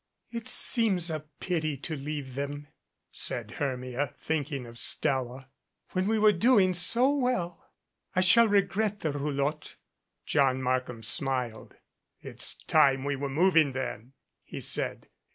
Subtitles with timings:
[0.31, 2.67] "It seems a pity to leave them,"
[3.11, 5.49] said Hermia, thinking of Stella,
[5.91, 7.69] "when we were doing so well.
[8.15, 9.75] I shall regret the roulotte."
[10.25, 11.75] John Markham smiled.
[12.19, 15.07] "It's time we were moving, then," he said.